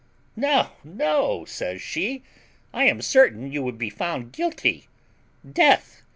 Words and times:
"No, 0.35 0.71
no," 0.83 1.45
says 1.45 1.79
she, 1.79 2.23
"I 2.73 2.85
am 2.85 3.03
certain 3.03 3.51
you 3.51 3.61
would 3.61 3.77
be 3.77 3.91
found 3.91 4.31
guilty. 4.31 4.87
DEATH. 5.47 6.01